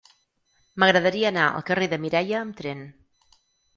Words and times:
M'agradaria 0.83 1.29
anar 1.31 1.43
al 1.49 1.67
carrer 1.69 1.91
de 1.93 2.01
Mireia 2.07 2.41
amb 2.41 2.59
tren. 2.63 2.83